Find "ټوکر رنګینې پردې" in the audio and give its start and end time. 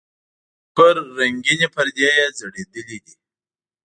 0.65-2.09